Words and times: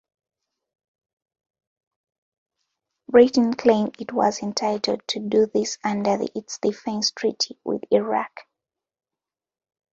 Britain 3.07 3.53
claimed 3.53 4.01
it 4.01 4.11
was 4.11 4.41
entitled 4.41 5.03
to 5.07 5.19
do 5.19 5.45
this 5.45 5.77
under 5.83 6.17
its 6.33 6.57
defence 6.57 7.11
treaty 7.11 7.59
with 7.63 7.83
Iraq. 7.91 8.35